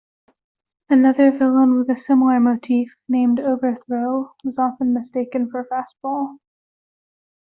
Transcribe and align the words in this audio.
Another 0.89 1.29
villain 1.29 1.77
with 1.77 1.87
a 1.91 1.95
similar 1.95 2.39
motif, 2.39 2.89
named 3.07 3.39
Overthrow, 3.39 4.33
was 4.43 4.57
often 4.57 4.93
mistaken 4.95 5.47
for 5.51 5.63
Fastball. 5.63 6.39